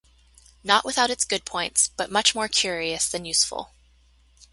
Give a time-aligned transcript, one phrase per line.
[0.63, 3.69] Not without its good points, but much more curious than useful.